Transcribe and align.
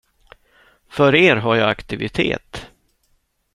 För 0.87 1.15
er 1.15 1.35
har 1.35 1.55
jag 1.55 1.69
aktivitet. 1.69 2.67